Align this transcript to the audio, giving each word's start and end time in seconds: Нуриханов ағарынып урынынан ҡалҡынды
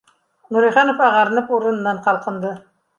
Нуриханов 0.55 1.05
ағарынып 1.09 1.55
урынынан 1.59 2.05
ҡалҡынды 2.11 2.61